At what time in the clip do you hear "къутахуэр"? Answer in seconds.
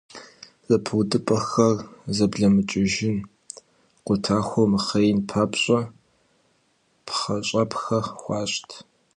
4.05-4.67